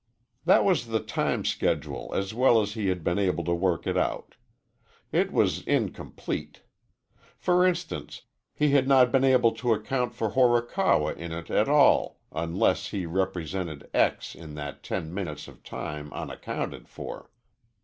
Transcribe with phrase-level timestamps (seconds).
[0.45, 3.95] That was the time schedule as well as he had been able to work it
[3.95, 4.33] out.
[5.11, 6.63] It was incomplete.
[7.37, 12.19] For instance, he had not been able to account for Horikawa in it at all
[12.31, 17.29] unless he represented X in that ten minutes of time unaccounted for.